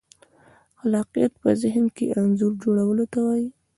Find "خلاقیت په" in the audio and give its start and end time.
0.79-1.49